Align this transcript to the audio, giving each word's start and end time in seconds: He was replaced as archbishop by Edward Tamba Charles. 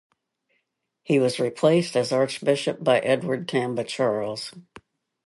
He 1.03 1.19
was 1.19 1.39
replaced 1.39 1.95
as 1.95 2.11
archbishop 2.11 2.83
by 2.83 2.97
Edward 3.01 3.47
Tamba 3.47 3.83
Charles. 3.83 4.51